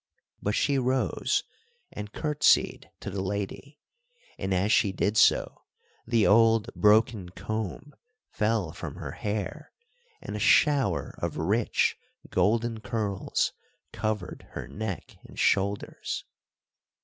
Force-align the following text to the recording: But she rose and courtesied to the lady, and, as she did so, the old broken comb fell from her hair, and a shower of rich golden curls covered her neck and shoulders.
But 0.41 0.55
she 0.55 0.79
rose 0.79 1.43
and 1.91 2.11
courtesied 2.11 2.89
to 3.01 3.11
the 3.11 3.21
lady, 3.21 3.77
and, 4.35 4.51
as 4.51 4.71
she 4.71 4.91
did 4.91 5.15
so, 5.15 5.61
the 6.07 6.25
old 6.25 6.71
broken 6.75 7.29
comb 7.29 7.93
fell 8.31 8.71
from 8.71 8.95
her 8.95 9.11
hair, 9.11 9.71
and 10.19 10.35
a 10.35 10.39
shower 10.39 11.13
of 11.19 11.37
rich 11.37 11.97
golden 12.31 12.79
curls 12.79 13.53
covered 13.93 14.47
her 14.53 14.67
neck 14.67 15.17
and 15.23 15.37
shoulders. 15.37 16.25